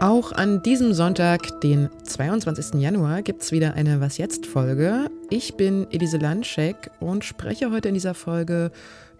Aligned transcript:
Auch 0.00 0.32
an 0.32 0.62
diesem 0.62 0.94
Sonntag, 0.94 1.60
den 1.60 1.88
22. 2.04 2.80
Januar, 2.80 3.22
gibt 3.22 3.42
es 3.42 3.50
wieder 3.50 3.74
eine 3.74 4.00
Was 4.00 4.16
jetzt-Folge. 4.16 5.10
Ich 5.28 5.56
bin 5.56 5.86
Elise 5.90 6.18
Landschek 6.18 6.90
und 7.00 7.24
spreche 7.24 7.72
heute 7.72 7.88
in 7.88 7.94
dieser 7.94 8.14
Folge 8.14 8.70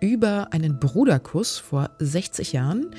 über 0.00 0.53
einen 0.53 0.79
Bruderkuss 0.79 1.58
vor 1.58 1.90
60 1.99 2.53
Jahren, 2.53 2.90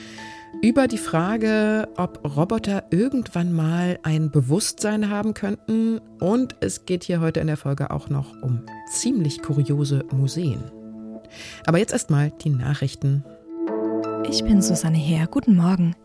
über 0.61 0.87
die 0.87 0.97
Frage, 0.97 1.87
ob 1.95 2.35
Roboter 2.35 2.83
irgendwann 2.89 3.53
mal 3.53 3.97
ein 4.03 4.29
Bewusstsein 4.29 5.09
haben 5.09 5.33
könnten 5.33 5.99
und 6.19 6.55
es 6.59 6.85
geht 6.85 7.05
hier 7.05 7.21
heute 7.21 7.39
in 7.39 7.47
der 7.47 7.57
Folge 7.57 7.91
auch 7.91 8.09
noch 8.09 8.41
um 8.41 8.61
ziemlich 8.91 9.41
kuriose 9.41 10.03
Museen. 10.11 10.78
Aber 11.65 11.77
jetzt 11.77 11.93
erstmal 11.93 12.31
die 12.31 12.49
Nachrichten. 12.49 13.23
Ich 14.29 14.43
bin 14.43 14.61
Susanne 14.61 14.97
Heer. 14.97 15.27
Guten 15.27 15.55
Morgen. 15.55 15.95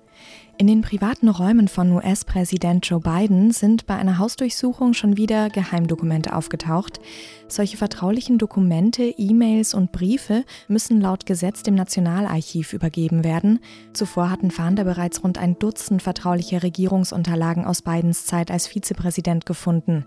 In 0.57 0.69
den 0.69 0.83
privaten 0.83 1.29
Räumen 1.29 1.67
von 1.67 1.91
US-Präsident 1.91 2.89
Joe 2.89 3.01
Biden 3.01 3.51
sind 3.51 3.87
bei 3.87 3.97
einer 3.97 4.19
Hausdurchsuchung 4.19 4.95
schon 4.95 5.17
wieder 5.17 5.51
Geheimdokumente 5.51 6.35
aufgetaucht. 6.35 7.01
Solche 7.49 7.77
vertraulichen 7.77 8.39
Dokumente, 8.39 9.03
E-Mails 9.03 9.75
und 9.75 9.91
Briefe 9.91 10.45
müssen 10.69 11.01
laut 11.01 11.27
Gesetz 11.27 11.65
dem 11.65 11.75
Nationalarchiv 11.75 12.73
übergeben 12.73 13.25
werden. 13.25 13.59
Zuvor 13.95 14.31
hatten 14.31 14.53
Fahnder 14.53 14.85
bereits 14.85 15.25
rund 15.25 15.39
ein 15.39 15.59
Dutzend 15.59 16.03
vertrauliche 16.03 16.63
Regierungsunterlagen 16.63 17.65
aus 17.65 17.83
Bidens 17.83 18.25
Zeit 18.25 18.53
als 18.53 18.69
Vizepräsident 18.69 19.47
gefunden. 19.47 20.07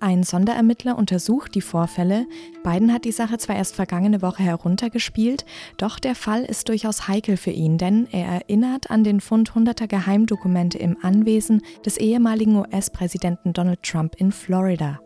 Ein 0.00 0.22
Sonderermittler 0.22 0.96
untersucht 0.96 1.54
die 1.54 1.60
Vorfälle. 1.60 2.26
Biden 2.64 2.92
hat 2.92 3.04
die 3.04 3.12
Sache 3.12 3.38
zwar 3.38 3.56
erst 3.56 3.76
vergangene 3.76 4.22
Woche 4.22 4.42
heruntergespielt, 4.42 5.44
doch 5.76 5.98
der 5.98 6.14
Fall 6.14 6.44
ist 6.44 6.68
durchaus 6.68 7.06
heikel 7.08 7.36
für 7.36 7.50
ihn, 7.52 7.78
denn 7.78 8.08
er 8.10 8.26
erinnert 8.26 8.90
an 8.90 9.04
den 9.04 9.20
Fund 9.20 9.54
hunderter 9.54 9.81
Geheimdokumente 9.86 10.78
im 10.78 10.96
Anwesen 11.02 11.62
des 11.84 11.96
ehemaligen 11.96 12.56
US-Präsidenten 12.56 13.52
Donald 13.52 13.82
Trump 13.82 14.14
in 14.16 14.32
Florida. 14.32 15.00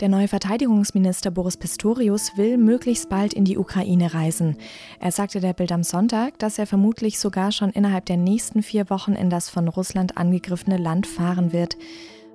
Der 0.00 0.10
neue 0.10 0.28
Verteidigungsminister 0.28 1.30
Boris 1.30 1.56
Pistorius 1.56 2.36
will 2.36 2.58
möglichst 2.58 3.08
bald 3.08 3.32
in 3.32 3.46
die 3.46 3.56
Ukraine 3.56 4.12
reisen. 4.12 4.58
Er 5.00 5.10
sagte 5.10 5.40
der 5.40 5.54
Bild 5.54 5.72
am 5.72 5.82
Sonntag, 5.82 6.38
dass 6.38 6.58
er 6.58 6.66
vermutlich 6.66 7.18
sogar 7.18 7.50
schon 7.50 7.70
innerhalb 7.70 8.04
der 8.04 8.18
nächsten 8.18 8.62
vier 8.62 8.90
Wochen 8.90 9.14
in 9.14 9.30
das 9.30 9.48
von 9.48 9.68
Russland 9.68 10.18
angegriffene 10.18 10.76
Land 10.76 11.06
fahren 11.06 11.54
wird. 11.54 11.78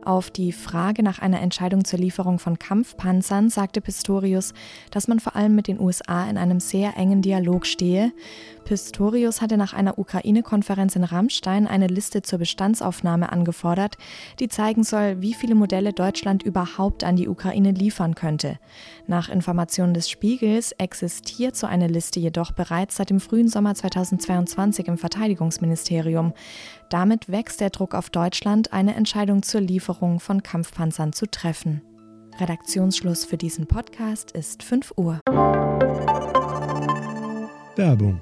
Auf 0.03 0.31
die 0.31 0.51
Frage 0.51 1.03
nach 1.03 1.19
einer 1.19 1.41
Entscheidung 1.41 1.85
zur 1.85 1.99
Lieferung 1.99 2.39
von 2.39 2.57
Kampfpanzern 2.57 3.51
sagte 3.51 3.81
Pistorius, 3.81 4.55
dass 4.89 5.07
man 5.07 5.19
vor 5.19 5.35
allem 5.35 5.53
mit 5.53 5.67
den 5.67 5.79
USA 5.79 6.27
in 6.27 6.39
einem 6.39 6.59
sehr 6.59 6.97
engen 6.97 7.21
Dialog 7.21 7.67
stehe. 7.67 8.11
Pistorius 8.63 9.41
hatte 9.41 9.57
nach 9.57 9.73
einer 9.73 9.97
Ukraine-Konferenz 9.99 10.95
in 10.95 11.03
Rammstein 11.03 11.67
eine 11.67 11.87
Liste 11.87 12.21
zur 12.21 12.39
Bestandsaufnahme 12.39 13.31
angefordert, 13.31 13.97
die 14.39 14.47
zeigen 14.47 14.83
soll, 14.83 15.21
wie 15.21 15.33
viele 15.33 15.55
Modelle 15.55 15.93
Deutschland 15.93 16.43
überhaupt 16.43 17.03
an 17.03 17.15
die 17.15 17.27
Ukraine 17.27 17.71
liefern 17.71 18.15
könnte. 18.15 18.59
Nach 19.07 19.29
Informationen 19.29 19.93
des 19.93 20.09
Spiegels 20.09 20.71
existiert 20.73 21.55
so 21.55 21.67
eine 21.67 21.87
Liste 21.87 22.19
jedoch 22.19 22.51
bereits 22.51 22.95
seit 22.95 23.09
dem 23.09 23.19
frühen 23.19 23.47
Sommer 23.47 23.75
2022 23.75 24.87
im 24.87 24.97
Verteidigungsministerium. 24.97 26.33
Damit 26.89 27.29
wächst 27.29 27.61
der 27.61 27.69
Druck 27.69 27.93
auf 27.95 28.09
Deutschland, 28.09 28.73
eine 28.73 28.95
Entscheidung 28.95 29.43
zur 29.43 29.61
Lieferung 29.61 30.19
von 30.19 30.43
Kampfpanzern 30.43 31.13
zu 31.13 31.25
treffen. 31.25 31.81
Redaktionsschluss 32.39 33.25
für 33.25 33.37
diesen 33.37 33.67
Podcast 33.67 34.31
ist 34.31 34.63
5 34.63 34.93
Uhr. 34.97 35.19
Werbung 37.75 38.21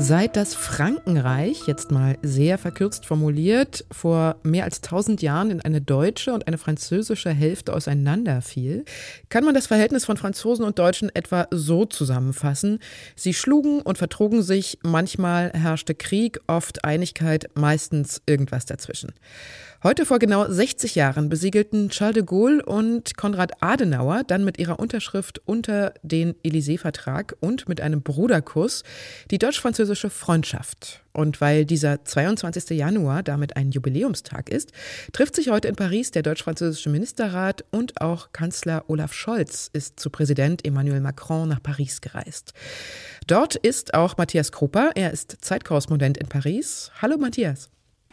Seit 0.00 0.36
das 0.36 0.54
Frankenreich, 0.54 1.66
jetzt 1.66 1.90
mal 1.90 2.18
sehr 2.22 2.56
verkürzt 2.56 3.04
formuliert, 3.04 3.84
vor 3.90 4.36
mehr 4.44 4.62
als 4.62 4.76
1000 4.76 5.22
Jahren 5.22 5.50
in 5.50 5.60
eine 5.60 5.80
deutsche 5.80 6.32
und 6.32 6.46
eine 6.46 6.56
französische 6.56 7.30
Hälfte 7.30 7.74
auseinanderfiel, 7.74 8.84
kann 9.28 9.44
man 9.44 9.54
das 9.54 9.66
Verhältnis 9.66 10.04
von 10.04 10.16
Franzosen 10.16 10.64
und 10.64 10.78
Deutschen 10.78 11.10
etwa 11.14 11.48
so 11.50 11.84
zusammenfassen. 11.84 12.78
Sie 13.16 13.34
schlugen 13.34 13.82
und 13.82 13.98
vertrugen 13.98 14.42
sich, 14.42 14.78
manchmal 14.82 15.50
herrschte 15.52 15.96
Krieg, 15.96 16.40
oft 16.46 16.84
Einigkeit, 16.84 17.50
meistens 17.54 18.22
irgendwas 18.24 18.66
dazwischen. 18.66 19.12
Heute 19.84 20.04
vor 20.04 20.18
genau 20.18 20.44
60 20.50 20.96
Jahren 20.96 21.28
besiegelten 21.28 21.88
Charles 21.90 22.14
de 22.14 22.24
Gaulle 22.24 22.66
und 22.66 23.16
Konrad 23.16 23.62
Adenauer 23.62 24.24
dann 24.26 24.44
mit 24.44 24.58
ihrer 24.58 24.80
Unterschrift 24.80 25.40
unter 25.44 25.94
den 26.02 26.34
Élysée-Vertrag 26.42 27.36
und 27.38 27.68
mit 27.68 27.80
einem 27.80 28.02
Bruderkuss 28.02 28.82
die 29.30 29.38
deutsch-französische 29.38 30.10
Freundschaft. 30.10 31.04
Und 31.12 31.40
weil 31.40 31.64
dieser 31.64 32.04
22. 32.04 32.70
Januar 32.70 33.22
damit 33.22 33.56
ein 33.56 33.70
Jubiläumstag 33.70 34.48
ist, 34.50 34.72
trifft 35.12 35.36
sich 35.36 35.48
heute 35.48 35.68
in 35.68 35.76
Paris 35.76 36.10
der 36.10 36.22
deutsch-französische 36.24 36.90
Ministerrat 36.90 37.64
und 37.70 38.00
auch 38.00 38.32
Kanzler 38.32 38.82
Olaf 38.88 39.12
Scholz 39.12 39.70
ist 39.72 40.00
zu 40.00 40.10
Präsident 40.10 40.66
Emmanuel 40.66 41.00
Macron 41.00 41.48
nach 41.48 41.62
Paris 41.62 42.00
gereist. 42.00 42.52
Dort 43.28 43.54
ist 43.54 43.94
auch 43.94 44.16
Matthias 44.16 44.50
Krupper, 44.50 44.90
er 44.96 45.12
ist 45.12 45.36
Zeitkorrespondent 45.40 46.18
in 46.18 46.26
Paris. 46.26 46.90
Hallo 47.00 47.16
Matthias. 47.16 47.70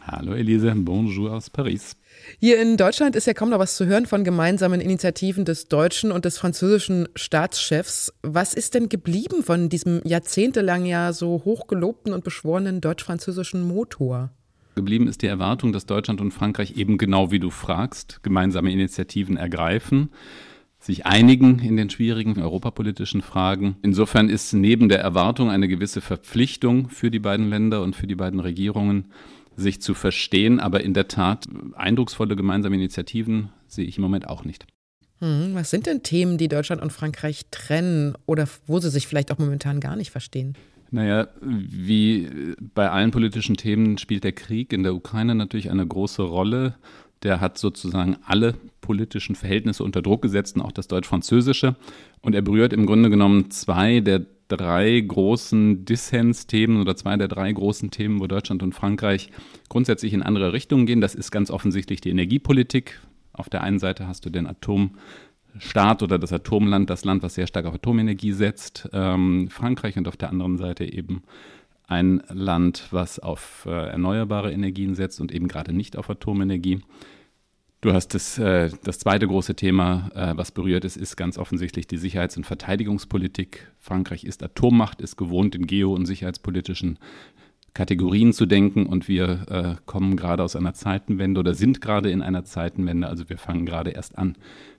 Hallo 0.08 0.34
Elise, 0.34 0.72
bonjour 0.76 1.32
aus 1.32 1.50
Paris. 1.50 1.96
Hier 2.38 2.62
in 2.62 2.76
Deutschland 2.76 3.16
ist 3.16 3.26
ja 3.26 3.34
kaum 3.34 3.50
noch 3.50 3.58
was 3.58 3.76
zu 3.76 3.86
hören 3.86 4.06
von 4.06 4.22
gemeinsamen 4.22 4.80
Initiativen 4.80 5.44
des 5.44 5.66
deutschen 5.66 6.12
und 6.12 6.24
des 6.24 6.38
französischen 6.38 7.08
Staatschefs. 7.16 8.14
Was 8.22 8.54
ist 8.54 8.74
denn 8.74 8.88
geblieben 8.88 9.42
von 9.42 9.68
diesem 9.68 10.00
jahrzehntelang 10.04 10.84
ja 10.84 11.12
so 11.12 11.42
hochgelobten 11.44 12.12
und 12.12 12.22
beschworenen 12.22 12.80
deutsch-französischen 12.80 13.66
Motor? 13.66 14.30
Geblieben 14.76 15.08
ist 15.08 15.22
die 15.22 15.26
Erwartung, 15.26 15.72
dass 15.72 15.86
Deutschland 15.86 16.20
und 16.20 16.30
Frankreich 16.30 16.76
eben 16.76 16.98
genau 16.98 17.32
wie 17.32 17.40
du 17.40 17.50
fragst, 17.50 18.22
gemeinsame 18.22 18.70
Initiativen 18.70 19.36
ergreifen 19.36 20.10
sich 20.78 21.04
einigen 21.04 21.58
in 21.58 21.76
den 21.76 21.90
schwierigen 21.90 22.40
europapolitischen 22.40 23.20
Fragen. 23.20 23.76
Insofern 23.82 24.28
ist 24.28 24.52
neben 24.52 24.88
der 24.88 25.00
Erwartung 25.00 25.50
eine 25.50 25.68
gewisse 25.68 26.00
Verpflichtung 26.00 26.88
für 26.90 27.10
die 27.10 27.18
beiden 27.18 27.50
Länder 27.50 27.82
und 27.82 27.96
für 27.96 28.06
die 28.06 28.14
beiden 28.14 28.38
Regierungen, 28.40 29.06
sich 29.56 29.80
zu 29.80 29.94
verstehen. 29.94 30.60
Aber 30.60 30.82
in 30.82 30.94
der 30.94 31.08
Tat, 31.08 31.46
eindrucksvolle 31.74 32.36
gemeinsame 32.36 32.76
Initiativen 32.76 33.50
sehe 33.66 33.84
ich 33.84 33.96
im 33.96 34.02
Moment 34.02 34.28
auch 34.28 34.44
nicht. 34.44 34.66
Hm, 35.18 35.54
was 35.54 35.70
sind 35.70 35.86
denn 35.86 36.02
Themen, 36.02 36.38
die 36.38 36.48
Deutschland 36.48 36.82
und 36.82 36.92
Frankreich 36.92 37.46
trennen 37.50 38.14
oder 38.26 38.48
wo 38.66 38.78
sie 38.80 38.90
sich 38.90 39.06
vielleicht 39.06 39.32
auch 39.32 39.38
momentan 39.38 39.80
gar 39.80 39.96
nicht 39.96 40.10
verstehen? 40.10 40.54
Naja, 40.90 41.28
wie 41.40 42.54
bei 42.74 42.90
allen 42.90 43.10
politischen 43.10 43.56
Themen 43.56 43.98
spielt 43.98 44.24
der 44.24 44.32
Krieg 44.32 44.72
in 44.72 44.82
der 44.82 44.94
Ukraine 44.94 45.34
natürlich 45.34 45.70
eine 45.70 45.86
große 45.86 46.22
Rolle. 46.22 46.76
Der 47.22 47.40
hat 47.40 47.58
sozusagen 47.58 48.18
alle 48.24 48.54
politischen 48.82 49.34
Verhältnisse 49.34 49.82
unter 49.82 50.02
Druck 50.02 50.22
gesetzt 50.22 50.54
und 50.54 50.62
auch 50.62 50.70
das 50.70 50.86
deutsch-französische. 50.86 51.76
Und 52.20 52.34
er 52.34 52.42
berührt 52.42 52.72
im 52.72 52.86
Grunde 52.86 53.10
genommen 53.10 53.50
zwei 53.50 54.00
der 54.00 54.26
drei 54.48 55.00
großen 55.00 55.84
Dissens-Themen 55.84 56.80
oder 56.80 56.96
zwei 56.96 57.16
der 57.16 57.28
drei 57.28 57.50
großen 57.52 57.90
Themen, 57.90 58.20
wo 58.20 58.26
Deutschland 58.26 58.62
und 58.62 58.74
Frankreich 58.74 59.30
grundsätzlich 59.68 60.12
in 60.12 60.22
andere 60.22 60.52
Richtungen 60.52 60.86
gehen. 60.86 61.00
Das 61.00 61.14
ist 61.14 61.30
ganz 61.30 61.50
offensichtlich 61.50 62.00
die 62.00 62.10
Energiepolitik. 62.10 63.00
Auf 63.32 63.48
der 63.48 63.62
einen 63.62 63.78
Seite 63.78 64.06
hast 64.06 64.24
du 64.24 64.30
den 64.30 64.46
Atomstaat 64.46 66.02
oder 66.02 66.18
das 66.18 66.32
Atomland, 66.32 66.88
das 66.90 67.04
Land, 67.04 67.22
was 67.22 67.34
sehr 67.34 67.46
stark 67.46 67.66
auf 67.66 67.74
Atomenergie 67.74 68.32
setzt, 68.32 68.88
ähm, 68.92 69.48
Frankreich, 69.50 69.96
und 69.98 70.08
auf 70.08 70.16
der 70.16 70.30
anderen 70.30 70.56
Seite 70.56 70.90
eben 70.90 71.22
ein 71.86 72.22
Land, 72.28 72.88
was 72.90 73.18
auf 73.18 73.64
äh, 73.66 73.70
erneuerbare 73.70 74.52
Energien 74.52 74.94
setzt 74.94 75.20
und 75.20 75.32
eben 75.32 75.48
gerade 75.48 75.72
nicht 75.72 75.96
auf 75.96 76.10
Atomenergie. 76.10 76.80
Du 77.82 77.92
hast 77.92 78.14
das, 78.14 78.38
äh, 78.38 78.70
das 78.84 78.98
zweite 78.98 79.26
große 79.26 79.54
Thema, 79.54 80.10
äh, 80.14 80.36
was 80.36 80.50
berührt 80.50 80.84
ist, 80.84 80.96
ist 80.96 81.16
ganz 81.16 81.36
offensichtlich 81.38 81.86
die 81.86 81.98
Sicherheits- 81.98 82.36
und 82.36 82.44
Verteidigungspolitik. 82.44 83.70
Frankreich 83.78 84.24
ist 84.24 84.42
Atommacht, 84.42 85.00
ist 85.00 85.16
gewohnt, 85.16 85.54
in 85.54 85.66
geo- 85.66 85.94
und 85.94 86.06
sicherheitspolitischen 86.06 86.98
Kategorien 87.74 88.32
zu 88.32 88.46
denken 88.46 88.86
und 88.86 89.06
wir 89.06 89.46
äh, 89.50 89.74
kommen 89.84 90.16
gerade 90.16 90.42
aus 90.42 90.56
einer 90.56 90.72
Zeitenwende 90.72 91.40
oder 91.40 91.54
sind 91.54 91.82
gerade 91.82 92.10
in 92.10 92.22
einer 92.22 92.44
Zeitenwende, 92.44 93.06
also 93.06 93.28
wir 93.28 93.36
fangen 93.36 93.66
gerade 93.66 93.90
erst 93.90 94.16
an, 94.16 94.36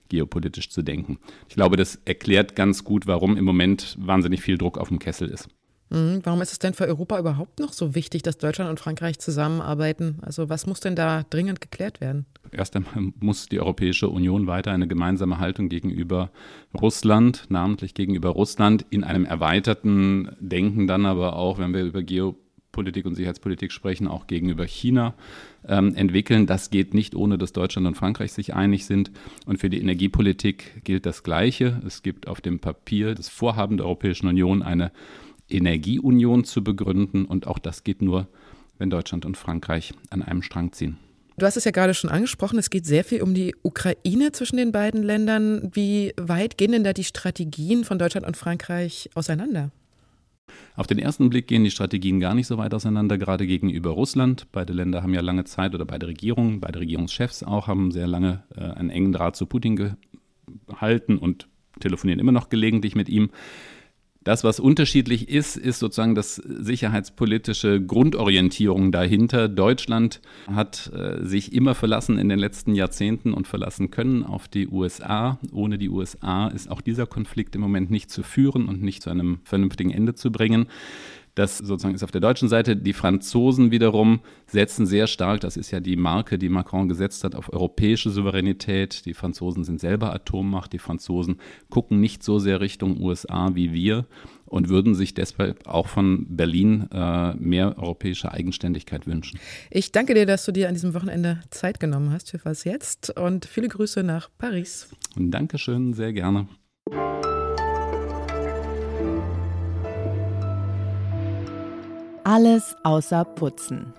geopolitisch 0.08 0.68
zu 0.70 0.82
denken. 0.82 1.18
Ich 1.48 1.54
glaube, 1.54 1.76
das 1.76 2.00
erklärt 2.04 2.56
ganz 2.56 2.82
gut, 2.82 3.06
warum 3.06 3.36
im 3.36 3.44
Moment 3.44 3.96
wahnsinnig 4.00 4.40
viel 4.40 4.58
Druck 4.58 4.78
auf 4.78 4.88
dem 4.88 4.98
Kessel 4.98 5.28
ist. 5.28 5.48
Mhm. 5.90 6.20
Warum 6.24 6.42
ist 6.42 6.52
es 6.52 6.58
denn 6.58 6.74
für 6.74 6.86
Europa 6.86 7.18
überhaupt 7.18 7.60
noch 7.60 7.72
so 7.72 7.94
wichtig, 7.94 8.22
dass 8.22 8.38
Deutschland 8.38 8.68
und 8.68 8.80
Frankreich 8.80 9.18
zusammenarbeiten? 9.18 10.18
Also 10.22 10.48
was 10.48 10.66
muss 10.66 10.80
denn 10.80 10.96
da 10.96 11.24
dringend 11.30 11.60
geklärt 11.60 12.00
werden? 12.00 12.26
Erst 12.52 12.76
einmal 12.76 13.12
muss 13.20 13.46
die 13.46 13.60
Europäische 13.60 14.08
Union 14.08 14.46
weiter 14.46 14.72
eine 14.72 14.88
gemeinsame 14.88 15.38
Haltung 15.38 15.68
gegenüber 15.68 16.30
Russland, 16.78 17.46
namentlich 17.48 17.94
gegenüber 17.94 18.30
Russland, 18.30 18.86
in 18.90 19.04
einem 19.04 19.24
erweiterten 19.24 20.30
Denken 20.40 20.86
dann 20.86 21.06
aber 21.06 21.36
auch, 21.36 21.58
wenn 21.58 21.74
wir 21.74 21.84
über 21.84 22.02
Geopolitik 22.02 23.06
und 23.06 23.14
Sicherheitspolitik 23.14 23.72
sprechen, 23.72 24.08
auch 24.08 24.26
gegenüber 24.26 24.64
China 24.64 25.14
ähm, 25.66 25.94
entwickeln. 25.94 26.46
Das 26.46 26.70
geht 26.70 26.94
nicht, 26.94 27.14
ohne 27.14 27.38
dass 27.38 27.52
Deutschland 27.52 27.86
und 27.86 27.96
Frankreich 27.96 28.32
sich 28.32 28.54
einig 28.54 28.86
sind. 28.86 29.10
Und 29.46 29.58
für 29.58 29.70
die 29.70 29.80
Energiepolitik 29.80 30.84
gilt 30.84 31.06
das 31.06 31.22
Gleiche. 31.22 31.80
Es 31.86 32.02
gibt 32.02 32.28
auf 32.28 32.40
dem 32.40 32.60
Papier 32.60 33.14
das 33.14 33.28
Vorhaben 33.28 33.76
der 33.76 33.86
Europäischen 33.86 34.28
Union, 34.28 34.62
eine 34.62 34.92
Energieunion 35.48 36.44
zu 36.44 36.62
begründen. 36.62 37.24
Und 37.24 37.46
auch 37.46 37.58
das 37.58 37.84
geht 37.84 38.02
nur, 38.02 38.28
wenn 38.78 38.90
Deutschland 38.90 39.26
und 39.26 39.36
Frankreich 39.36 39.92
an 40.10 40.22
einem 40.22 40.42
Strang 40.42 40.72
ziehen. 40.72 40.98
Du 41.38 41.46
hast 41.46 41.56
es 41.56 41.64
ja 41.64 41.70
gerade 41.70 41.94
schon 41.94 42.10
angesprochen, 42.10 42.58
es 42.58 42.68
geht 42.68 42.84
sehr 42.84 43.04
viel 43.04 43.22
um 43.22 43.32
die 43.32 43.54
Ukraine 43.62 44.32
zwischen 44.32 44.56
den 44.56 44.72
beiden 44.72 45.04
Ländern. 45.04 45.70
Wie 45.72 46.12
weit 46.16 46.58
gehen 46.58 46.72
denn 46.72 46.82
da 46.82 46.92
die 46.92 47.04
Strategien 47.04 47.84
von 47.84 47.96
Deutschland 47.96 48.26
und 48.26 48.36
Frankreich 48.36 49.08
auseinander? 49.14 49.70
Auf 50.74 50.88
den 50.88 50.98
ersten 50.98 51.30
Blick 51.30 51.46
gehen 51.46 51.62
die 51.62 51.70
Strategien 51.70 52.18
gar 52.18 52.34
nicht 52.34 52.48
so 52.48 52.58
weit 52.58 52.74
auseinander, 52.74 53.18
gerade 53.18 53.46
gegenüber 53.46 53.90
Russland. 53.90 54.48
Beide 54.50 54.72
Länder 54.72 55.02
haben 55.04 55.14
ja 55.14 55.20
lange 55.20 55.44
Zeit 55.44 55.76
oder 55.76 55.84
beide 55.84 56.08
Regierungen, 56.08 56.58
beide 56.60 56.80
Regierungschefs 56.80 57.44
auch, 57.44 57.68
haben 57.68 57.92
sehr 57.92 58.08
lange 58.08 58.42
äh, 58.56 58.62
einen 58.62 58.90
engen 58.90 59.12
Draht 59.12 59.36
zu 59.36 59.46
Putin 59.46 59.94
gehalten 60.66 61.18
und 61.18 61.46
telefonieren 61.78 62.18
immer 62.18 62.32
noch 62.32 62.48
gelegentlich 62.48 62.96
mit 62.96 63.08
ihm. 63.08 63.30
Das, 64.28 64.44
was 64.44 64.60
unterschiedlich 64.60 65.30
ist, 65.30 65.56
ist 65.56 65.78
sozusagen 65.78 66.14
das 66.14 66.34
sicherheitspolitische 66.34 67.80
Grundorientierung 67.80 68.92
dahinter. 68.92 69.48
Deutschland 69.48 70.20
hat 70.52 70.92
äh, 70.94 71.24
sich 71.24 71.54
immer 71.54 71.74
verlassen 71.74 72.18
in 72.18 72.28
den 72.28 72.38
letzten 72.38 72.74
Jahrzehnten 72.74 73.32
und 73.32 73.48
verlassen 73.48 73.90
können 73.90 74.24
auf 74.24 74.46
die 74.46 74.68
USA. 74.68 75.38
Ohne 75.50 75.78
die 75.78 75.88
USA 75.88 76.48
ist 76.48 76.70
auch 76.70 76.82
dieser 76.82 77.06
Konflikt 77.06 77.54
im 77.54 77.62
Moment 77.62 77.90
nicht 77.90 78.10
zu 78.10 78.22
führen 78.22 78.68
und 78.68 78.82
nicht 78.82 79.02
zu 79.02 79.08
einem 79.08 79.38
vernünftigen 79.44 79.92
Ende 79.92 80.14
zu 80.14 80.30
bringen. 80.30 80.66
Das 81.38 81.58
sozusagen 81.58 81.94
ist 81.94 82.02
auf 82.02 82.10
der 82.10 82.20
deutschen 82.20 82.48
Seite. 82.48 82.74
Die 82.74 82.92
Franzosen 82.92 83.70
wiederum 83.70 84.18
setzen 84.48 84.86
sehr 84.86 85.06
stark, 85.06 85.40
das 85.40 85.56
ist 85.56 85.70
ja 85.70 85.78
die 85.78 85.94
Marke, 85.94 86.36
die 86.36 86.48
Macron 86.48 86.88
gesetzt 86.88 87.22
hat, 87.22 87.36
auf 87.36 87.52
europäische 87.52 88.10
Souveränität. 88.10 89.06
Die 89.06 89.14
Franzosen 89.14 89.62
sind 89.62 89.78
selber 89.78 90.12
Atommacht. 90.12 90.72
Die 90.72 90.80
Franzosen 90.80 91.38
gucken 91.70 92.00
nicht 92.00 92.24
so 92.24 92.40
sehr 92.40 92.60
Richtung 92.60 93.00
USA 93.00 93.50
wie 93.54 93.72
wir 93.72 94.06
und 94.46 94.68
würden 94.68 94.96
sich 94.96 95.14
deshalb 95.14 95.64
auch 95.68 95.86
von 95.86 96.26
Berlin 96.28 96.88
äh, 96.90 97.34
mehr 97.34 97.78
europäische 97.78 98.32
Eigenständigkeit 98.32 99.06
wünschen. 99.06 99.38
Ich 99.70 99.92
danke 99.92 100.14
dir, 100.14 100.26
dass 100.26 100.44
du 100.44 100.50
dir 100.50 100.66
an 100.66 100.74
diesem 100.74 100.92
Wochenende 100.92 101.40
Zeit 101.50 101.78
genommen 101.78 102.10
hast 102.10 102.32
für 102.32 102.40
was 102.42 102.64
jetzt 102.64 103.16
und 103.16 103.44
viele 103.44 103.68
Grüße 103.68 104.02
nach 104.02 104.28
Paris. 104.38 104.88
Dankeschön, 105.14 105.94
sehr 105.94 106.12
gerne. 106.12 106.48
Alles 112.28 112.76
außer 112.84 113.24
Putzen. 113.24 113.94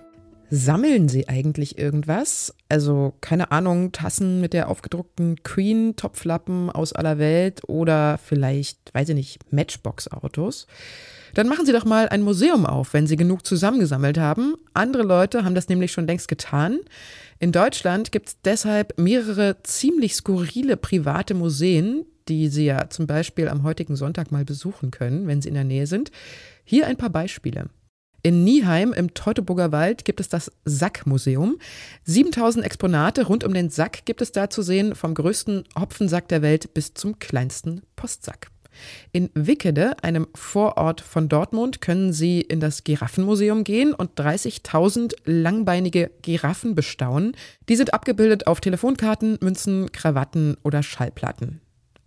Sammeln 0.50 1.08
Sie 1.08 1.28
eigentlich 1.28 1.78
irgendwas? 1.78 2.54
Also, 2.68 3.12
keine 3.20 3.50
Ahnung, 3.50 3.90
Tassen 3.90 4.40
mit 4.40 4.52
der 4.52 4.68
aufgedruckten 4.68 5.42
Queen, 5.42 5.96
Topflappen 5.96 6.70
aus 6.70 6.92
aller 6.92 7.18
Welt 7.18 7.62
oder 7.66 8.18
vielleicht, 8.18 8.94
weiß 8.94 9.08
ich 9.08 9.14
nicht, 9.16 9.52
Matchbox-Autos? 9.52 10.68
Dann 11.34 11.48
machen 11.48 11.66
Sie 11.66 11.72
doch 11.72 11.84
mal 11.84 12.08
ein 12.08 12.22
Museum 12.22 12.66
auf, 12.66 12.92
wenn 12.94 13.08
Sie 13.08 13.16
genug 13.16 13.44
zusammengesammelt 13.44 14.16
haben. 14.16 14.54
Andere 14.74 15.02
Leute 15.02 15.42
haben 15.42 15.56
das 15.56 15.68
nämlich 15.68 15.90
schon 15.90 16.06
längst 16.06 16.28
getan. 16.28 16.78
In 17.40 17.50
Deutschland 17.50 18.12
gibt 18.12 18.28
es 18.28 18.40
deshalb 18.42 18.96
mehrere 18.96 19.60
ziemlich 19.64 20.14
skurrile 20.14 20.76
private 20.76 21.34
Museen, 21.34 22.04
die 22.28 22.46
Sie 22.46 22.66
ja 22.66 22.88
zum 22.90 23.08
Beispiel 23.08 23.48
am 23.48 23.64
heutigen 23.64 23.96
Sonntag 23.96 24.30
mal 24.30 24.44
besuchen 24.44 24.92
können, 24.92 25.26
wenn 25.26 25.42
Sie 25.42 25.48
in 25.48 25.54
der 25.56 25.64
Nähe 25.64 25.88
sind. 25.88 26.12
Hier 26.62 26.86
ein 26.86 26.96
paar 26.96 27.10
Beispiele. 27.10 27.70
In 28.22 28.44
Nieheim 28.44 28.92
im 28.92 29.14
Teutoburger 29.14 29.72
Wald 29.72 30.04
gibt 30.04 30.20
es 30.20 30.28
das 30.28 30.52
Sackmuseum. 30.64 31.58
7000 32.04 32.64
Exponate 32.64 33.26
rund 33.26 33.44
um 33.44 33.54
den 33.54 33.70
Sack 33.70 34.04
gibt 34.04 34.20
es 34.20 34.32
da 34.32 34.50
zu 34.50 34.62
sehen, 34.62 34.94
vom 34.94 35.14
größten 35.14 35.64
Hopfensack 35.78 36.28
der 36.28 36.42
Welt 36.42 36.74
bis 36.74 36.92
zum 36.92 37.18
kleinsten 37.18 37.82
Postsack. 37.96 38.50
In 39.12 39.30
Wickede, 39.34 40.02
einem 40.02 40.28
Vorort 40.34 41.00
von 41.00 41.28
Dortmund, 41.28 41.80
können 41.80 42.12
Sie 42.12 42.40
in 42.40 42.60
das 42.60 42.84
Giraffenmuseum 42.84 43.64
gehen 43.64 43.94
und 43.94 44.18
30.000 44.18 45.14
langbeinige 45.24 46.10
Giraffen 46.22 46.74
bestaunen. 46.74 47.36
Die 47.68 47.76
sind 47.76 47.94
abgebildet 47.94 48.46
auf 48.46 48.60
Telefonkarten, 48.60 49.38
Münzen, 49.40 49.90
Krawatten 49.92 50.56
oder 50.62 50.82
Schallplatten. 50.82 51.60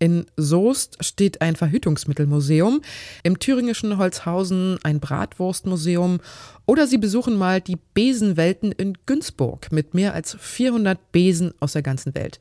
In 0.03 0.25
Soest 0.35 0.97
steht 0.99 1.39
ein 1.39 1.55
Verhütungsmittelmuseum, 1.55 2.81
im 3.23 3.39
thüringischen 3.39 3.97
Holzhausen 3.97 4.77
ein 4.83 4.99
Bratwurstmuseum 4.99 6.19
oder 6.65 6.87
Sie 6.87 6.97
besuchen 6.97 7.37
mal 7.37 7.61
die 7.61 7.77
Besenwelten 7.93 8.73
in 8.73 8.97
Günzburg 9.05 9.71
mit 9.71 9.93
mehr 9.93 10.13
als 10.13 10.35
400 10.37 11.13
Besen 11.13 11.53
aus 11.61 11.71
der 11.71 11.83
ganzen 11.83 12.13
Welt. 12.15 12.39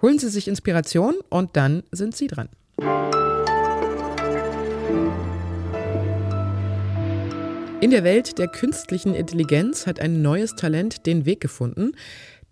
Holen 0.00 0.20
Sie 0.20 0.28
sich 0.28 0.46
Inspiration 0.46 1.16
und 1.28 1.56
dann 1.56 1.82
sind 1.90 2.14
Sie 2.14 2.28
dran. 2.28 2.50
In 7.80 7.90
der 7.90 8.04
Welt 8.04 8.38
der 8.38 8.48
künstlichen 8.48 9.14
Intelligenz 9.14 9.86
hat 9.86 10.00
ein 10.00 10.22
neues 10.22 10.54
Talent 10.54 11.04
den 11.04 11.26
Weg 11.26 11.40
gefunden. 11.40 11.92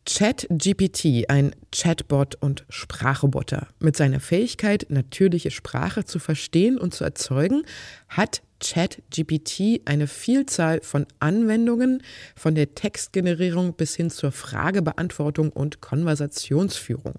ChatGPT, 0.06 1.31
ein 1.31 1.55
Chatbot 1.73 2.35
und 2.37 2.67
Sprachroboter. 2.69 3.69
Mit 3.79 3.97
seiner 3.97 4.21
Fähigkeit, 4.21 4.87
natürliche 4.91 5.51
Sprache 5.51 6.05
zu 6.05 6.19
verstehen 6.19 6.79
und 6.79 6.93
zu 6.93 7.05
erzeugen, 7.05 7.62
hat 8.09 8.43
ChatGPT 8.61 9.83
eine 9.87 10.06
Vielzahl 10.06 10.81
von 10.83 11.06
Anwendungen, 11.21 12.03
von 12.37 12.55
der 12.55 12.75
Textgenerierung 12.75 13.75
bis 13.75 13.97
hin 13.97 14.11
zur 14.11 14.31
Fragebeantwortung 14.31 15.51
und 15.51 15.81
Konversationsführung. 15.81 17.15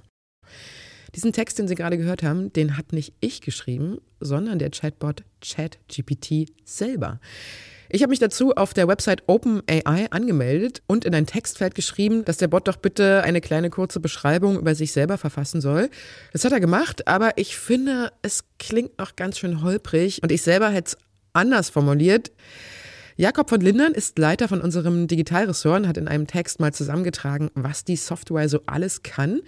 Diesen 1.16 1.34
Text, 1.34 1.58
den 1.58 1.68
Sie 1.68 1.76
gerade 1.76 1.98
gehört 1.98 2.24
haben, 2.24 2.52
den 2.54 2.78
hat 2.78 2.94
nicht 2.94 3.14
ich 3.20 3.42
geschrieben, 3.42 4.00
sondern 4.20 4.60
der 4.60 4.70
Chatbot 4.70 5.24
ChatGPT 5.42 6.52
selber. 6.66 7.20
Ich 7.90 8.02
habe 8.02 8.10
mich 8.10 8.20
dazu 8.20 8.54
auf 8.54 8.74
der 8.74 8.88
Website 8.88 9.24
OpenAI 9.28 10.07
angemeldet 10.09 10.81
und 10.88 11.06
in 11.06 11.14
ein 11.14 11.28
Textfeld 11.28 11.76
geschrieben, 11.76 12.26
dass 12.26 12.38
der 12.38 12.48
Bot 12.48 12.68
doch 12.68 12.78
bitte 12.78 13.24
eine 13.24 13.42
kleine 13.42 13.69
kurze 13.69 14.00
Beschreibung 14.00 14.57
über 14.57 14.74
sich 14.74 14.92
selber 14.92 15.18
verfassen 15.18 15.62
soll. 15.62 15.90
Das 16.33 16.44
hat 16.45 16.52
er 16.52 16.59
gemacht, 16.59 17.07
aber 17.07 17.38
ich 17.38 17.57
finde, 17.57 18.12
es 18.21 18.44
klingt 18.57 18.98
noch 18.98 19.16
ganz 19.16 19.38
schön 19.38 19.62
holprig 19.62 20.24
und 20.24 20.31
ich 20.31 20.42
selber 20.42 20.69
hätte 20.69 20.95
es 20.95 20.98
anders 21.33 21.69
formuliert. 21.69 22.31
Jakob 23.18 23.50
von 23.50 23.62
Lindern 23.62 23.94
ist 23.94 24.19
Leiter 24.19 24.48
von 24.48 24.59
unserem 24.59 25.07
Digitalressort 25.07 25.83
und 25.83 25.88
hat 25.88 25.98
in 25.98 26.07
einem 26.07 26.28
Text 26.28 26.59
mal 26.59 26.74
zusammengetragen, 26.74 27.50
was 27.54 27.86
die 27.86 27.95
Software 27.95 28.50
so 28.50 28.59
alles 28.66 29.04
kann. 29.04 29.42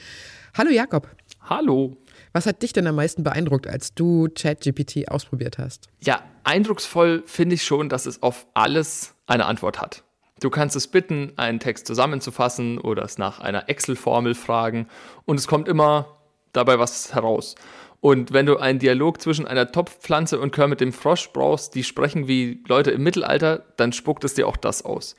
Hallo 0.58 0.70
Jakob. 0.70 1.10
Hallo. 1.42 1.98
Was 2.34 2.46
hat 2.46 2.62
dich 2.62 2.74
denn 2.74 2.88
am 2.88 2.96
meisten 2.96 3.24
beeindruckt, 3.24 3.68
als 3.68 3.94
du 3.94 4.28
ChatGPT 4.34 5.10
ausprobiert 5.10 5.58
hast? 5.58 5.90
Ja, 6.02 6.22
eindrucksvoll 6.44 7.24
finde 7.26 7.56
ich 7.56 7.64
schon, 7.64 7.90
dass 7.90 8.06
es 8.06 8.22
auf 8.22 8.48
alles 8.54 9.16
eine 9.26 9.46
Antwort 9.46 9.82
hat. 9.82 10.04
Du 10.40 10.50
kannst 10.50 10.76
es 10.76 10.88
bitten, 10.88 11.34
einen 11.36 11.60
Text 11.60 11.88
zusammenzufassen 11.88 12.78
oder 12.78 13.04
es 13.04 13.18
nach 13.18 13.40
einer 13.40 13.70
Excel-Formel 13.70 14.36
fragen 14.36 14.88
und 15.26 15.40
es 15.40 15.48
kommt 15.48 15.68
immer 15.68 16.18
dabei 16.54 16.78
was 16.78 17.14
heraus. 17.14 17.56
Und 18.00 18.32
wenn 18.32 18.46
du 18.46 18.58
einen 18.58 18.78
Dialog 18.78 19.20
zwischen 19.20 19.48
einer 19.48 19.72
Topfpflanze 19.72 20.40
und 20.40 20.52
Kermit 20.52 20.82
dem 20.82 20.94
Frosch 20.94 21.32
brauchst, 21.34 21.74
die 21.74 21.84
sprechen 21.84 22.28
wie 22.28 22.64
Leute 22.68 22.92
im 22.92 23.02
Mittelalter, 23.02 23.66
dann 23.78 23.92
spuckt 23.92 24.24
es 24.24 24.36
dir 24.36 24.48
auch 24.48 24.58
das 24.58 24.86
aus. 24.86 25.16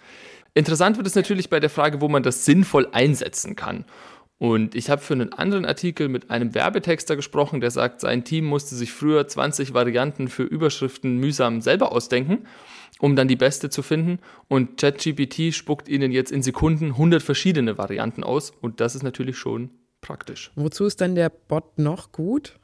Interessant 0.54 0.96
wird 0.96 1.06
es 1.06 1.14
natürlich 1.14 1.50
bei 1.50 1.60
der 1.60 1.70
Frage, 1.70 2.00
wo 2.00 2.08
man 2.08 2.22
das 2.22 2.44
sinnvoll 2.44 2.88
einsetzen 2.92 3.56
kann. 3.56 3.84
Und 4.38 4.76
ich 4.76 4.88
habe 4.88 5.02
für 5.02 5.14
einen 5.14 5.32
anderen 5.32 5.64
Artikel 5.64 6.08
mit 6.08 6.30
einem 6.30 6.54
Werbetexter 6.54 7.16
gesprochen, 7.16 7.60
der 7.60 7.72
sagt, 7.72 8.00
sein 8.00 8.24
Team 8.24 8.44
musste 8.44 8.76
sich 8.76 8.92
früher 8.92 9.26
20 9.26 9.74
Varianten 9.74 10.28
für 10.28 10.44
Überschriften 10.44 11.16
mühsam 11.16 11.60
selber 11.60 11.90
ausdenken, 11.90 12.46
um 13.00 13.16
dann 13.16 13.26
die 13.26 13.36
beste 13.36 13.68
zu 13.68 13.82
finden. 13.82 14.20
Und 14.46 14.78
ChatGPT 14.80 15.52
spuckt 15.52 15.88
ihnen 15.88 16.12
jetzt 16.12 16.30
in 16.30 16.42
Sekunden 16.42 16.86
100 16.86 17.20
verschiedene 17.20 17.78
Varianten 17.78 18.22
aus. 18.22 18.52
Und 18.60 18.80
das 18.80 18.94
ist 18.94 19.02
natürlich 19.02 19.36
schon 19.36 19.70
praktisch. 20.00 20.52
Wozu 20.54 20.84
ist 20.84 21.00
dann 21.00 21.16
der 21.16 21.30
Bot 21.30 21.78
noch 21.78 22.12
gut? 22.12 22.58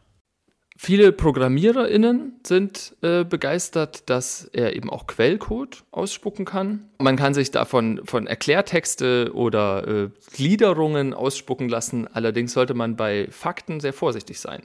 Viele 0.76 1.12
ProgrammiererInnen 1.12 2.40
sind 2.44 2.96
äh, 3.00 3.24
begeistert, 3.24 4.10
dass 4.10 4.44
er 4.52 4.74
eben 4.74 4.90
auch 4.90 5.06
Quellcode 5.06 5.84
ausspucken 5.92 6.44
kann. 6.44 6.90
Man 6.98 7.16
kann 7.16 7.32
sich 7.32 7.52
davon 7.52 8.00
von 8.04 8.26
Erklärtexte 8.26 9.30
oder 9.34 9.86
äh, 9.86 10.10
Gliederungen 10.32 11.14
ausspucken 11.14 11.68
lassen. 11.68 12.08
Allerdings 12.08 12.52
sollte 12.52 12.74
man 12.74 12.96
bei 12.96 13.28
Fakten 13.30 13.78
sehr 13.78 13.92
vorsichtig 13.92 14.40
sein. 14.40 14.64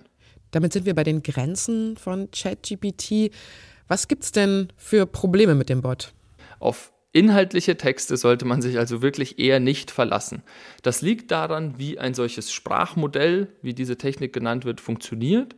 Damit 0.50 0.74
sind 0.74 0.88
wir 0.88 0.96
bei 0.96 1.04
den 1.04 1.22
Grenzen 1.22 1.96
von 1.96 2.30
ChatGPT. 2.32 3.32
Was 3.88 4.08
gibt 4.08 4.24
es 4.24 4.32
denn 4.32 4.70
für 4.78 5.06
Probleme 5.06 5.54
mit 5.54 5.70
dem 5.70 5.84
Bot? 5.84 6.12
Auf 6.60 6.92
inhaltliche 7.12 7.78
Texte 7.78 8.18
sollte 8.18 8.46
man 8.46 8.64
sich 8.64 8.80
also 8.80 9.04
wirklich 9.04 9.38
eher 9.38 9.60
nicht 9.60 9.92
verlassen. 9.92 10.42
Das 10.82 11.02
liegt 11.02 11.30
daran, 11.30 11.78
wie 11.78 12.00
ein 12.00 12.16
solches 12.16 12.52
Sprachmodell, 12.52 13.48
wie 13.62 13.74
diese 13.76 13.98
Technik 13.98 14.34
genannt 14.34 14.66
wird, 14.66 14.82
funktioniert. 14.82 15.56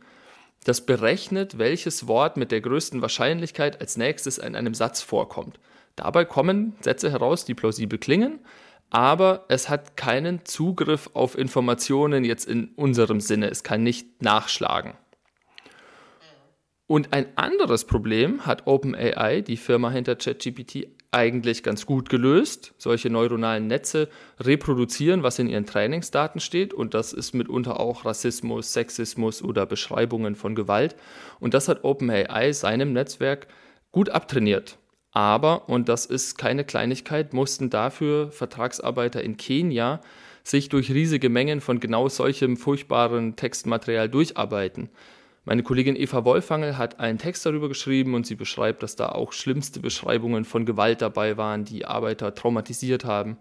Das 0.64 0.86
berechnet, 0.86 1.58
welches 1.58 2.06
Wort 2.06 2.36
mit 2.36 2.52
der 2.52 2.60
größten 2.60 3.02
Wahrscheinlichkeit 3.02 3.80
als 3.80 3.96
nächstes 3.96 4.38
in 4.38 4.54
einem 4.54 4.74
Satz 4.74 5.02
vorkommt. 5.02 5.58
Dabei 5.96 6.24
kommen 6.24 6.74
Sätze 6.80 7.10
heraus, 7.10 7.44
die 7.44 7.54
plausibel 7.54 7.98
klingen, 7.98 8.38
aber 8.90 9.44
es 9.48 9.68
hat 9.68 9.96
keinen 9.96 10.44
Zugriff 10.44 11.10
auf 11.14 11.36
Informationen 11.36 12.24
jetzt 12.24 12.46
in 12.46 12.68
unserem 12.76 13.20
Sinne. 13.20 13.50
Es 13.50 13.62
kann 13.62 13.82
nicht 13.82 14.22
nachschlagen. 14.22 14.92
Und 16.86 17.12
ein 17.12 17.26
anderes 17.36 17.86
Problem 17.86 18.44
hat 18.44 18.66
OpenAI, 18.66 19.40
die 19.40 19.56
Firma 19.56 19.90
hinter 19.90 20.14
ChatGPT, 20.14 20.88
eigentlich 21.12 21.62
ganz 21.62 21.86
gut 21.86 22.08
gelöst. 22.08 22.74
Solche 22.78 23.10
neuronalen 23.10 23.66
Netze 23.66 24.08
reproduzieren, 24.40 25.22
was 25.22 25.38
in 25.38 25.48
ihren 25.48 25.66
Trainingsdaten 25.66 26.40
steht. 26.40 26.74
Und 26.74 26.94
das 26.94 27.12
ist 27.12 27.34
mitunter 27.34 27.78
auch 27.78 28.04
Rassismus, 28.04 28.72
Sexismus 28.72 29.42
oder 29.42 29.66
Beschreibungen 29.66 30.34
von 30.34 30.54
Gewalt. 30.54 30.96
Und 31.38 31.54
das 31.54 31.68
hat 31.68 31.84
OpenAI 31.84 32.52
seinem 32.52 32.92
Netzwerk 32.92 33.46
gut 33.92 34.08
abtrainiert. 34.08 34.78
Aber, 35.12 35.68
und 35.68 35.90
das 35.90 36.06
ist 36.06 36.38
keine 36.38 36.64
Kleinigkeit, 36.64 37.34
mussten 37.34 37.68
dafür 37.68 38.32
Vertragsarbeiter 38.32 39.22
in 39.22 39.36
Kenia 39.36 40.00
sich 40.42 40.70
durch 40.70 40.90
riesige 40.90 41.28
Mengen 41.28 41.60
von 41.60 41.78
genau 41.78 42.08
solchem 42.08 42.56
furchtbaren 42.56 43.36
Textmaterial 43.36 44.08
durcharbeiten. 44.08 44.88
Meine 45.44 45.64
Kollegin 45.64 45.96
Eva 45.96 46.24
Wolfangel 46.24 46.78
hat 46.78 47.00
einen 47.00 47.18
Text 47.18 47.44
darüber 47.44 47.68
geschrieben 47.68 48.14
und 48.14 48.26
sie 48.26 48.36
beschreibt, 48.36 48.82
dass 48.82 48.94
da 48.94 49.08
auch 49.08 49.32
schlimmste 49.32 49.80
Beschreibungen 49.80 50.44
von 50.44 50.64
Gewalt 50.64 51.02
dabei 51.02 51.36
waren, 51.36 51.64
die 51.64 51.84
Arbeiter 51.84 52.34
traumatisiert 52.34 53.04
haben. 53.04 53.38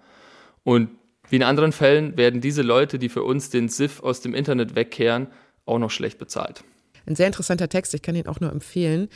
Und 0.63 0.89
wie 1.29 1.35
in 1.35 1.43
anderen 1.43 1.71
Fällen 1.71 2.17
werden 2.17 2.41
diese 2.41 2.63
Leute, 2.63 2.97
die 2.97 3.09
für 3.09 3.23
uns 3.23 3.51
den 3.51 3.69
SIF 3.69 4.01
aus 4.01 4.21
dem 4.21 4.33
Internet 4.33 4.75
wegkehren, 4.75 5.27
auch 5.65 5.77
noch 5.77 5.91
schlecht 5.91 6.17
bezahlt. 6.17 6.63
Ein 7.05 7.15
sehr 7.15 7.27
interessanter 7.27 7.69
Text, 7.69 7.93
ich 7.93 8.01
kann 8.01 8.15
ihn 8.15 8.27
auch 8.27 8.39
nur 8.39 8.51
empfehlen. 8.51 9.07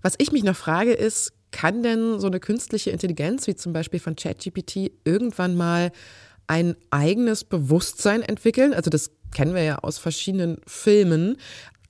Was 0.00 0.14
ich 0.18 0.32
mich 0.32 0.44
noch 0.44 0.56
frage 0.56 0.92
ist, 0.92 1.32
kann 1.50 1.82
denn 1.82 2.18
so 2.20 2.26
eine 2.26 2.40
künstliche 2.40 2.90
Intelligenz 2.90 3.46
wie 3.46 3.54
zum 3.54 3.72
Beispiel 3.72 4.00
von 4.00 4.16
ChatGPT 4.16 4.92
irgendwann 5.04 5.56
mal 5.56 5.92
ein 6.46 6.74
eigenes 6.90 7.44
Bewusstsein 7.44 8.22
entwickeln? 8.22 8.74
Also 8.74 8.90
das 8.90 9.12
kennen 9.34 9.54
wir 9.54 9.62
ja 9.62 9.78
aus 9.78 9.98
verschiedenen 9.98 10.60
Filmen. 10.66 11.36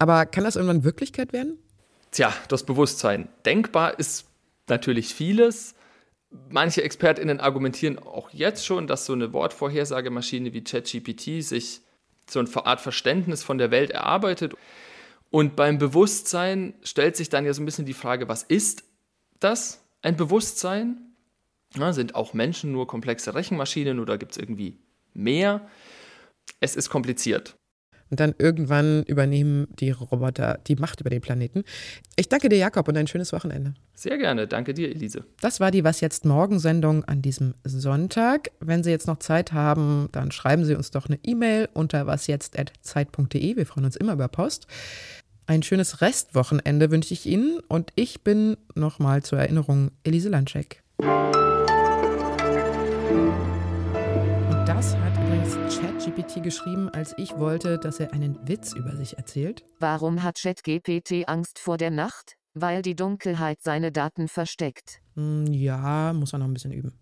Aber 0.04 0.26
kann 0.26 0.44
das 0.44 0.56
irgendwann 0.56 0.84
Wirklichkeit 0.84 1.32
werden? 1.32 1.56
Tja, 2.11 2.30
das 2.49 2.66
Bewusstsein. 2.66 3.30
Denkbar 3.46 3.99
ist 3.99 4.26
natürlich 4.68 5.14
vieles. 5.14 5.75
Manche 6.50 6.84
ExpertInnen 6.84 7.40
argumentieren 7.40 7.99
auch 7.99 8.28
jetzt 8.28 8.66
schon, 8.66 8.87
dass 8.87 9.06
so 9.06 9.14
eine 9.14 9.32
Wortvorhersagemaschine 9.32 10.52
wie 10.52 10.62
ChatGPT 10.62 11.42
sich 11.42 11.80
so 12.28 12.38
eine 12.38 12.66
Art 12.66 12.82
Verständnis 12.82 13.42
von 13.42 13.56
der 13.56 13.70
Welt 13.70 13.92
erarbeitet. 13.92 14.52
Und 15.30 15.56
beim 15.56 15.78
Bewusstsein 15.78 16.75
stellt 16.82 17.16
sich 17.16 17.30
dann 17.30 17.46
ja 17.46 17.54
so 17.54 17.62
ein 17.62 17.64
bisschen 17.64 17.87
die 17.87 17.94
Frage, 17.94 18.28
was 18.28 18.42
ist 18.42 18.84
das, 19.40 19.87
ein 20.02 20.18
Bewusstsein? 20.18 21.14
Na, 21.76 21.94
sind 21.94 22.14
auch 22.14 22.34
Menschen 22.34 22.73
nur 22.73 22.87
komplexe 22.87 23.34
Rechenmaschinen 23.34 23.99
oder 24.00 24.18
gibt 24.18 24.32
es 24.32 24.37
irgendwie 24.37 24.76
mehr? 25.14 25.66
Es 26.61 26.76
ist 26.76 26.90
kompliziert. 26.90 27.56
Und 28.14 28.21
dann 28.21 28.37
irgendwann 28.38 29.02
übernehmen 29.09 29.66
die 29.80 29.90
Roboter 29.90 30.61
die 30.68 30.76
Macht 30.76 31.00
über 31.00 31.11
den 31.11 31.21
Planeten. 31.21 31.64
Ich 32.14 32.28
danke 32.28 32.49
dir, 32.49 32.59
Jakob, 32.59 32.87
und 32.87 32.97
ein 32.97 33.09
schönes 33.09 33.33
Wochenende. 33.33 33.75
Sehr 33.92 34.18
gerne. 34.18 34.47
Danke 34.47 34.73
dir, 34.73 34.88
Elise. 34.88 35.25
Das 35.40 35.59
war 35.59 35.73
die 35.73 35.83
Was 35.83 36.00
jetzt 36.00 36.25
Morgen-Sendung 36.25 37.02
an 37.06 37.23
diesem 37.23 37.54
Sonntag. 37.64 38.52
Wenn 38.61 38.85
Sie 38.85 38.92
jetzt 38.92 39.09
noch 39.09 39.18
Zeit 39.18 39.52
haben, 39.52 40.11
dann 40.12 40.30
schreiben 40.30 40.64
Sie 40.64 40.76
uns 40.76 40.92
doch 40.92 41.06
eine 41.09 41.18
E-Mail 41.25 41.68
unter 41.73 42.06
wasjetzt.zeit.de. 42.06 43.56
Wir 43.56 43.66
freuen 43.66 43.87
uns 43.87 43.97
immer 43.97 44.12
über 44.12 44.28
Post. 44.28 44.68
Ein 45.49 45.64
schönes 45.64 46.00
Restwochenende 46.00 46.92
wünsche 46.92 47.14
ich 47.14 47.26
Ihnen 47.26 47.59
und 47.66 47.90
ich 47.97 48.21
bin 48.23 48.56
nochmal 48.76 49.25
zur 49.25 49.40
Erinnerung 49.40 49.90
Elise 50.04 50.28
Landschek. 50.28 50.85
Das 54.66 54.97
hat 54.97 55.14
übrigens 55.16 55.56
ChatGPT 56.04 56.42
geschrieben, 56.42 56.90
als 56.90 57.14
ich 57.16 57.38
wollte, 57.38 57.78
dass 57.78 57.99
er 57.99 58.12
einen 58.12 58.37
Witz 58.46 58.75
über 58.75 58.94
sich 58.94 59.16
erzählt. 59.16 59.64
Warum 59.80 60.23
hat 60.23 60.38
ChatGPT 60.38 61.26
Angst 61.26 61.58
vor 61.58 61.78
der 61.78 61.90
Nacht? 61.90 62.37
Weil 62.52 62.82
die 62.82 62.94
Dunkelheit 62.94 63.62
seine 63.62 63.90
Daten 63.90 64.28
versteckt. 64.28 65.00
Hm, 65.14 65.46
ja, 65.46 66.12
muss 66.12 66.34
er 66.34 66.40
noch 66.40 66.46
ein 66.46 66.52
bisschen 66.52 66.73
üben. 66.73 66.92